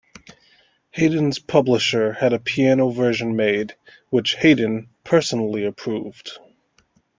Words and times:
Haydn's 0.93 1.37
publisher 1.37 2.11
had 2.11 2.33
a 2.33 2.39
piano 2.39 2.89
version 2.89 3.35
made, 3.35 3.75
which 4.09 4.33
Haydn 4.33 4.89
personally 5.03 5.63
approved. 5.63 6.39